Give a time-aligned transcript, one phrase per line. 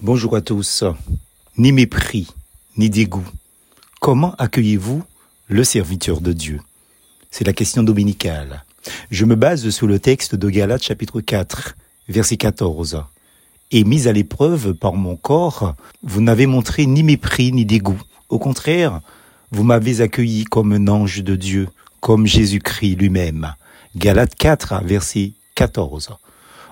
[0.00, 0.84] Bonjour à tous.
[1.56, 2.28] Ni mépris,
[2.76, 3.26] ni dégoût.
[4.00, 5.02] Comment accueillez-vous
[5.48, 6.60] le serviteur de Dieu?
[7.32, 8.64] C'est la question dominicale.
[9.10, 11.74] Je me base sur le texte de Galates chapitre 4,
[12.08, 13.02] verset 14.
[13.72, 15.74] Et mis à l'épreuve par mon corps,
[16.04, 18.00] vous n'avez montré ni mépris ni dégoût.
[18.28, 19.00] Au contraire,
[19.50, 21.68] vous m'avez accueilli comme un ange de Dieu,
[21.98, 23.52] comme Jésus-Christ lui-même.
[23.96, 26.10] Galates 4, verset 14.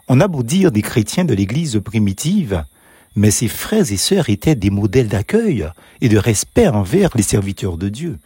[0.06, 2.64] On a beau dire des chrétiens de l'Église primitive,
[3.16, 5.66] mais ses frères et sœurs étaient des modèles d'accueil
[6.00, 8.18] et de respect envers les serviteurs de Dieu.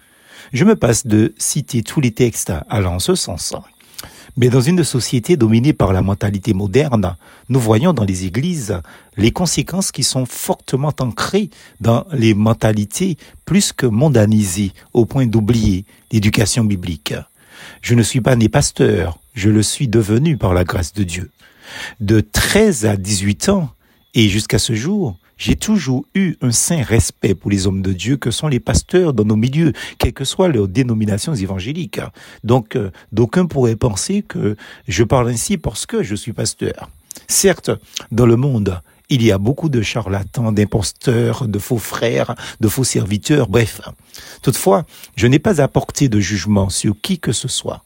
[0.53, 3.55] Je me passe de citer tous les textes allant en ce sens.
[4.37, 7.17] Mais dans une société dominée par la mentalité moderne,
[7.49, 8.81] nous voyons dans les églises
[9.17, 15.85] les conséquences qui sont fortement ancrées dans les mentalités plus que mondanisées au point d'oublier
[16.13, 17.15] l'éducation biblique.
[17.83, 21.31] Je ne suis pas né pasteur, je le suis devenu par la grâce de Dieu.
[22.01, 23.71] De 13 à 18 ans,
[24.15, 28.17] et jusqu'à ce jour, j'ai toujours eu un saint respect pour les hommes de Dieu
[28.17, 32.01] que sont les pasteurs dans nos milieux, quelles que soient leurs dénominations évangéliques.
[32.45, 36.91] Donc, euh, d'aucuns pourraient penser que je parle ainsi parce que je suis pasteur.
[37.27, 37.71] Certes,
[38.13, 42.85] dans le monde, il y a beaucoup de charlatans, d'imposteurs, de faux frères, de faux
[42.85, 43.81] serviteurs, bref.
[44.43, 44.85] Toutefois,
[45.17, 47.83] je n'ai pas apporté de jugement sur qui que ce soit.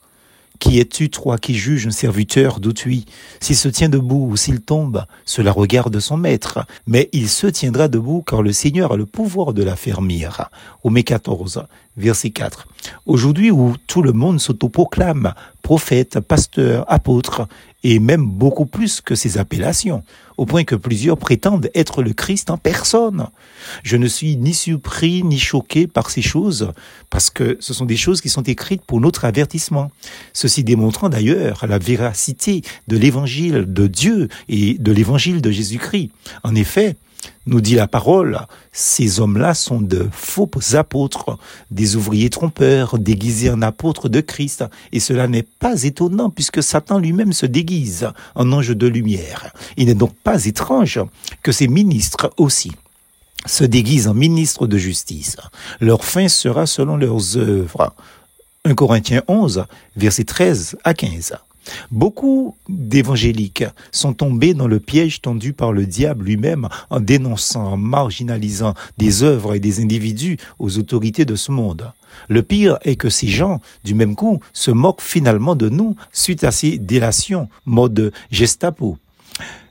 [0.65, 3.05] Qui es-tu, toi, qui juges un serviteur d'autrui
[3.39, 7.87] S'il se tient debout ou s'il tombe, cela regarde son maître, mais il se tiendra
[7.87, 10.49] debout car le Seigneur a le pouvoir de l'affermir.
[10.83, 11.65] Au 14,
[11.99, 12.67] verset 4.
[13.05, 17.49] Aujourd'hui où tout le monde s'autoproclame prophète, pasteur, apôtre,
[17.83, 20.05] et même beaucoup plus que ces appellations,
[20.37, 23.29] au point que plusieurs prétendent être le Christ en personne.
[23.83, 26.71] Je ne suis ni surpris ni choqué par ces choses,
[27.09, 29.91] parce que ce sont des choses qui sont écrites pour notre avertissement.
[30.35, 36.11] Ceci démontrant d'ailleurs la véracité de l'évangile de Dieu et de l'évangile de Jésus-Christ.
[36.43, 36.97] En effet,
[37.47, 38.41] nous dit la parole,
[38.73, 41.39] ces hommes-là sont de faux apôtres,
[41.71, 44.65] des ouvriers trompeurs, déguisés en apôtres de Christ.
[44.93, 49.53] Et cela n'est pas étonnant puisque Satan lui-même se déguise en ange de lumière.
[49.77, 51.01] Il n'est donc pas étrange
[51.43, 52.73] que ces ministres aussi
[53.47, 55.37] se déguisent en ministres de justice.
[55.81, 57.95] Leur fin sera selon leurs œuvres.
[58.65, 59.67] 1 Corinthiens 11,
[59.97, 61.35] versets 13 à 15.
[61.91, 67.77] Beaucoup d'évangéliques sont tombés dans le piège tendu par le diable lui-même en dénonçant, en
[67.77, 71.93] marginalisant des œuvres et des individus aux autorités de ce monde.
[72.29, 76.45] Le pire est que ces gens, du même coup, se moquent finalement de nous suite
[76.45, 78.99] à ces délations, mode Gestapo.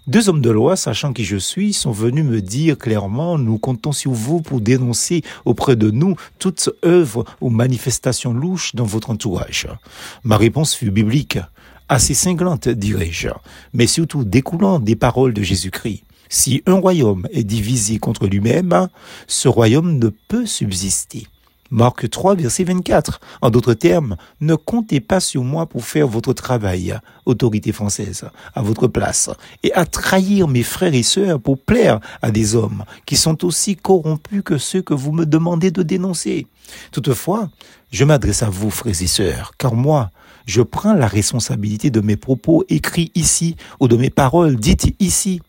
[0.06, 3.94] Deux hommes de loi, sachant qui je suis, sont venus me dire clairement, nous comptons
[3.94, 9.70] sur vous pour dénoncer auprès de nous toute œuvre ou manifestation louche dans votre entourage.
[10.26, 11.40] Ma réponse fut biblique
[11.94, 13.30] assez cinglante, dirais-je,
[13.74, 16.04] mais surtout découlant des paroles de Jésus-Christ.
[16.28, 18.88] Si un royaume est divisé contre lui-même,
[19.28, 21.28] ce royaume ne peut subsister.
[21.70, 23.20] Marc 3, verset 24.
[23.42, 28.62] En d'autres termes, ne comptez pas sur moi pour faire votre travail, autorité française, à
[28.62, 29.30] votre place,
[29.62, 33.76] et à trahir mes frères et sœurs pour plaire à des hommes qui sont aussi
[33.76, 36.48] corrompus que ceux que vous me demandez de dénoncer.
[36.92, 37.50] Toutefois,
[37.92, 40.12] je m'adresse à vous, frères et sœurs, car moi,
[40.46, 45.42] je prends la responsabilité de mes propos écrits ici ou de mes paroles dites ici.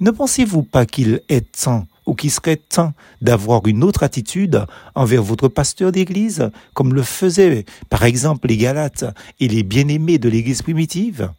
[0.00, 5.22] Ne pensez-vous pas qu'il est temps ou qu'il serait temps d'avoir une autre attitude envers
[5.22, 9.04] votre pasteur d'église, comme le faisaient par exemple les Galates
[9.40, 11.30] et les bien-aimés de l'église primitive?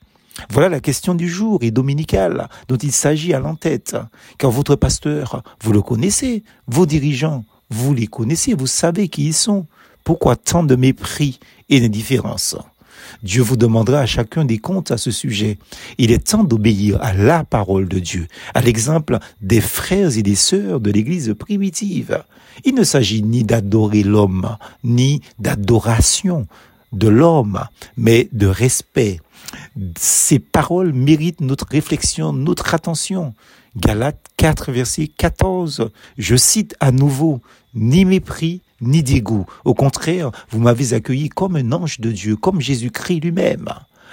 [0.50, 3.98] Voilà la question du jour et dominicale dont il s'agit à l'entête.
[4.38, 9.34] Car votre pasteur, vous le connaissez, vos dirigeants, vous les connaissez, vous savez qui ils
[9.34, 9.66] sont.
[10.04, 11.40] Pourquoi tant de mépris
[11.70, 12.56] et d'indifférence?
[13.24, 15.58] Dieu vous demandera à chacun des comptes à ce sujet.
[15.98, 20.36] Il est temps d'obéir à la parole de Dieu, à l'exemple des frères et des
[20.36, 22.24] sœurs de l'Église primitive.
[22.66, 26.48] Il ne s'agit ni d'adorer l'homme, ni d'adoration
[26.92, 27.66] de l'homme,
[27.98, 29.20] mais de respect.
[29.98, 33.34] Ces paroles méritent notre réflexion, notre attention.
[33.76, 35.90] Galates 4, verset 14.
[36.18, 37.42] Je cite à nouveau,
[37.76, 39.46] ni mépris, ni dégoût.
[39.66, 43.70] Au contraire, vous m'avez accueilli comme un ange de Dieu, comme Jésus-Christ lui-même.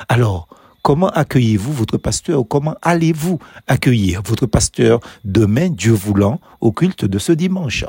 [0.09, 0.49] Alors,
[0.83, 7.19] comment accueillez-vous votre pasteur Comment allez-vous accueillir votre pasteur demain, Dieu voulant, au culte de
[7.19, 7.85] ce dimanche?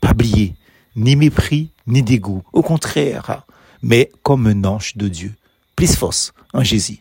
[0.00, 0.54] Pas oublier,
[0.96, 2.42] ni mépris, ni dégoût.
[2.52, 3.44] Au contraire,
[3.82, 5.34] mais comme un ange de Dieu.
[5.76, 6.98] Plus force en Jésus.